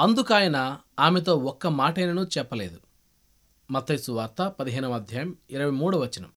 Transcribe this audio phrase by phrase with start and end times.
[0.00, 2.80] అందుకాయన ఆమెతో ఒక్క మాటైనను చెప్పలేదు.
[3.70, 6.30] మత్తైసు వార్త పదిహేనవ అధ్యాయం ఇరవై మూడవ వచనం.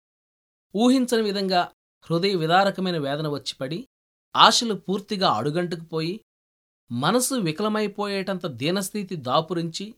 [0.75, 3.87] ఊహించని విధంగా హృదయ విదారకమైన వేదన వచ్చిపడి
[4.35, 6.19] ఆశలు పూర్తిగా అడుగంటుకుపోయి
[6.91, 9.95] మనసు వికలమైపోయేటంత దీనస్థితి దాపురించి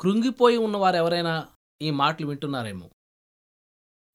[0.00, 1.46] కృంగిపోయి ఉన్నవారెవరైనా
[1.82, 2.90] ఈ మాటలు వింటున్నారేమో.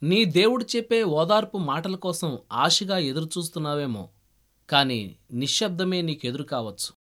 [0.04, 4.10] నీ దేవుడు చెప్పే ఓదార్పు మాటల కోసం ఆశగా ఎదురుచూస్తున్నావేమో
[4.70, 7.05] కాని నిశ్శబ్దమే నీకెదురు కావచ్చు.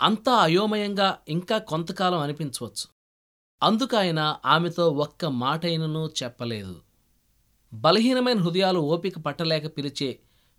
[0.00, 2.86] అంతా అయోమయంగా ఇంకా కొంతకాలం అనిపించవచ్చు.
[3.62, 6.82] అందుకాయన ఆమెతో ఒక్క మాటైనను చెప్పలేదు.
[7.74, 10.18] బలహీనమైన హృదయాలు ఓపిక పట్టలేక పిలిచే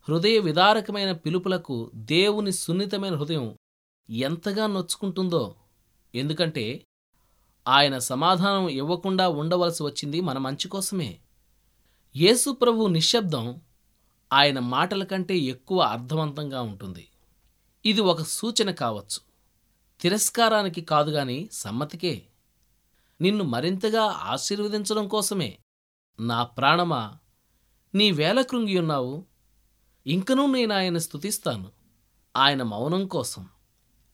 [0.10, 3.58] హృదయ విదారకమైన పిలుపులకు దేవుని సున్నితమైన హృదయం
[4.10, 5.56] ఎంతగా నొచ్చుకుంటుందో
[6.16, 6.86] ఎందుకంటే
[7.68, 11.20] ఆయన సమాధానం ఇవ్వకుండా ఉండవలసి వచ్చింది మన మంచి కోసమే.
[12.16, 13.62] యేసుప్రభు నిశ్శబ్దం
[14.34, 17.08] ఆయన మాటల కంటే ఎక్కువ అర్థవంతంగా ఉంటుంది.
[17.86, 19.20] ఇది ఒక సూచన కావచ్చు.
[20.02, 22.28] తిరస్కారానికి కాదుగాని సమ్మతికే.
[23.22, 25.60] నిన్ను మరింతగా ఆశీర్వదించడం కోసమే.
[26.20, 27.18] నా ప్రాణమా
[27.96, 29.26] నీ వేల కృంగియున్నావు.
[30.08, 31.72] ఇంకనూ నేను ఆయన స్తుతిస్తాను.
[32.38, 33.50] ఆయన మౌనం కోసం.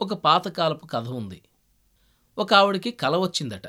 [0.02, 1.42] ఒక పాతకాలపు కథ ఉంది.
[2.38, 3.62] ఒక ఆవిడికి కల వచ్చిందట.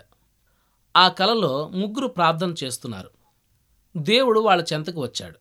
[0.96, 3.10] ఆ కలలో ముగ్గురు ప్రార్థన చేస్తున్నారు.
[3.96, 5.38] దేవుడు వాళ్ళ చెంతకు వచ్చాడు.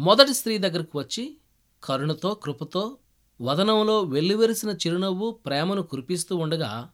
[0.00, 1.36] మొదటి స్త్రీ దగ్గరకు వచ్చి
[1.84, 2.98] కరుణతో కృపతో
[3.40, 6.90] వదనంలో వెల్లివెరిసిన చిరునవ్వు ప్రేమను కురిపిస్తూ ఉండగా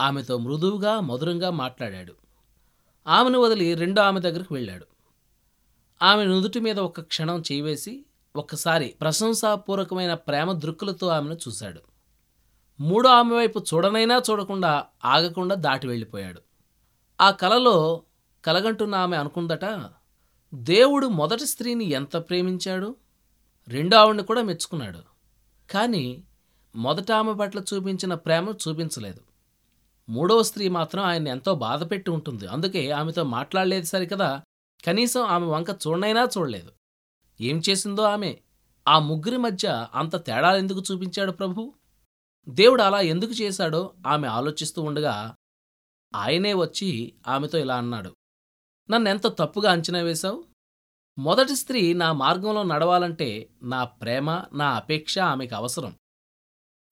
[0.00, 2.14] ఆమెతో మృదువుగా మధురంగా మాట్లాడాడు.
[3.06, 4.86] ఆమెను వదిలి రెండో ఆమె దగ్గరికి వెళ్ళాడు.
[6.02, 8.04] ఆమె నుదుటి మీద ఒక క్షణం చేయివేసి
[8.36, 11.80] ఒక్కసారి ప్రశంసాపూర్వకమైన ప్రేమ దృక్కులతో ఆమెను చూశాడు.
[12.80, 16.42] మూడో ఆమె వైపు చూడనైనా చూడకుండా ఆగకుండా దాటి వెళ్ళిపోయాడు.
[17.20, 18.02] ఆ కలలో
[18.44, 19.90] కలగంటున్న ఆమె అనుకుందట
[20.54, 22.96] దేవుడు మొదటి స్త్రీని ఎంత ప్రేమించాడు?
[23.68, 25.17] రెండో ఆవిడ్ని కూడా మెచ్చుకున్నాడు.
[25.70, 26.24] కానీ
[26.76, 29.20] మొదట ఆమె పట్ల చూపించిన ప్రేమ చూపించలేదు.
[30.08, 32.46] మూడవ స్త్రీ మాత్రం ఆయన్ని ఎంతో బాధపెట్టి ఉంటుంది.
[32.46, 34.42] అందుకే ఆమెతో మాట్లాడలేదు సరికదా?
[34.84, 36.72] కనీసం ఆమె వంక చూడనైనా చూడలేదు.
[37.40, 38.36] ఏం చేసిందో ఆమె?
[38.88, 41.72] ఆ ముగ్గురి మధ్య అంత తేడాలు ఎందుకు చూపించాడు ప్రభు?
[42.48, 45.34] దేవుడు అలా ఎందుకు చేశాడో ఆమె ఆలోచిస్తూ ఉండగా
[46.14, 48.16] ఆయనే వచ్చి ఆమెతో ఇలా అన్నాడు.
[48.90, 50.44] నన్నెంత తప్పుగా అంచనా వేశావు?
[51.18, 55.98] మొదటి స్త్రీ నా మార్గంలో నడవాలంటే నా ప్రేమ నా అపేక్ష ఆమెకు అవసరం.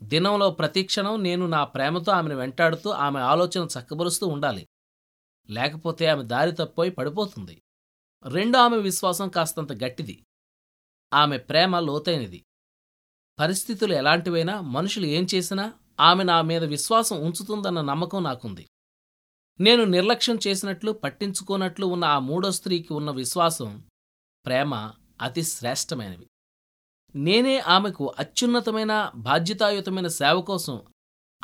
[0.03, 4.67] దినంలో ప్రతిక్షణం నేను నా ప్రేమతో ఆమెను వెంటాడుతూ ఆమె ఆలోచన చక్కబరుస్తూ ఉండాలి.
[5.51, 7.63] లేకపోతే ఆమె దారి తప్పిపోయి పడిపోతుంది.
[8.29, 10.25] రెండో ఆమె విశ్వాసం కాస్తంత గట్టిది.
[11.15, 12.45] ఆమె ప్రేమ లోతైనది.
[13.39, 18.69] పరిస్థితులు ఎలాంటివైనా మనుషులు ఏం చేసినా ఆమె నా మీద విశ్వాసం ఉంచుతుందన్న నమ్మకం నాకుంది.
[19.61, 23.89] నేను నిర్లక్ష్యం చేసినట్లు పట్టించుకోనట్లు ఉన్న ఆ మూడో స్త్రీకి ఉన్న విశ్వాసం
[24.47, 26.27] ప్రేమ అతి శ్రేష్టమైనవి.
[27.15, 30.83] నేనే ఆమెకు అత్యున్నతమైన బాధ్యతాయుతమైన సేవ కోసం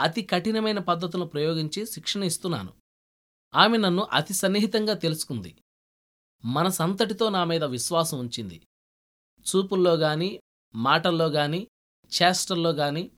[0.00, 2.72] అతి కఠినమైన పద్ధతులను ప్రయోగించి శిక్షణ ఇస్తున్నాను.
[3.54, 5.62] ఆమె నన్ను అతి సన్నిహితంగా తెలుసుకుంది.
[6.44, 8.66] మనసంతటితో నా మీద విశ్వాసం ఉంచింది.
[9.40, 10.40] చూపుల్లో గాని
[10.74, 11.68] మాటల్లో గాని
[12.22, 13.10] చేష్టల్లో గాని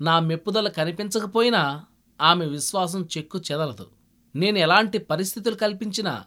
[0.00, 1.86] నా మెప్పుదల కనిపించకపోయినా
[2.20, 3.92] ఆమె విశ్వాసం చెక్కు చెదలదు.
[4.36, 6.26] నేను ఎలాంటి పరిస్థితులు కల్పించినా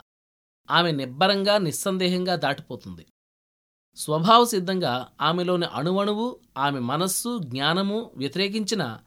[0.69, 3.05] ఆమె నిబ్బరంగా నిస్సందేహంగా దాటిపోతుంది.
[3.95, 8.99] స్వభావసిద్ధంగా ఆమెలోని అణువణువు ఆమె మనస్సు జ్ఞానము వ్యతిరేకించిన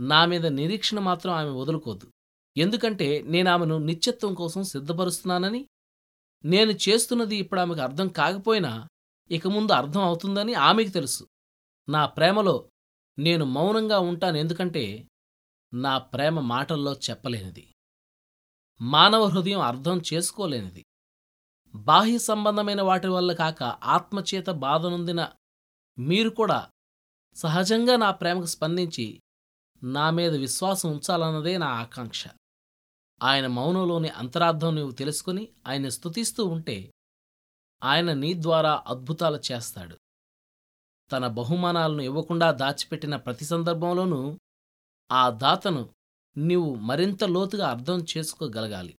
[0.00, 2.12] నా మీద నిరీక్షణ మాత్రం ఆమె వదులుకోదు.
[2.56, 5.66] ఎందుకంటే నేను ఆమెను నిత్యత్వం కోసం సిద్ధపరుస్తున్నానని
[6.44, 8.88] నేను చేస్తున్నది ఇప్పుడు ఆమెకు అర్థం కాకపోయినా
[9.30, 11.26] ఇక ముందు అర్థం అవుతుందని ఆమెకు తెలుసు.
[11.88, 12.68] నా ప్రేమలో
[13.18, 15.08] నేను మౌనంగా ఉంటాను ఎందుకంటే
[15.74, 17.73] నా ప్రేమ మాటల్లో చెప్పలేనిది.
[18.80, 20.84] మానవ హృదయం అర్థం చేసుకోలేనిది.
[21.74, 25.32] బాహ్య సంబంధమైన వాటి వల్ల కాక ఆత్మచేత బాధనొందిన
[25.98, 26.70] మీరు కూడా
[27.36, 29.22] సహజంగా నా ప్రేమకు స్పందించి
[29.82, 32.28] నా మీద విశ్వాసం ఉంచాలన్నదే నా ఆకాంక్ష.
[33.22, 36.92] ఆయన మౌనంలోని అంతరార్థం నీవు తెలుసుకుని ఆయన స్తుతిస్తూ ఉంటే
[37.84, 39.98] ఆయన నీ ద్వారా అద్భుతాలు చేస్తాడు.
[41.12, 44.38] తన బహుమానాలను ఇవ్వకుండా దాచిపెట్టిన ప్రతి సందర్భంలోనూ
[45.12, 45.88] ఆ దాతను
[46.36, 48.94] నీవు మరింత లోతుగా అర్థం చేసుకోగలగాలి.